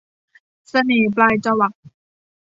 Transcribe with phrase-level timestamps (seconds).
[0.69, 1.73] เสน่ห์ปลายจวัก